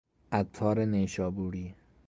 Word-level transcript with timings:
عطار 0.31 0.85
نیشابوری 0.85 1.75